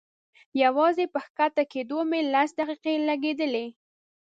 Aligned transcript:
يوازې 0.63 1.05
په 1.13 1.19
کښته 1.37 1.63
کېدو 1.73 1.99
مې 2.09 2.19
لس 2.33 2.49
دقيقې 2.59 2.93
لګېدلې. 3.07 3.65